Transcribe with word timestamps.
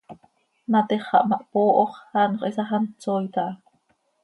Matix 0.71 1.01
xah 1.09 1.25
ma 1.29 1.37
hpooho 1.41 1.83
x, 1.93 1.95
anxö 2.21 2.43
hiisax 2.45 2.69
hant 2.71 2.87
sooit 3.03 3.35
aha. 3.43 3.51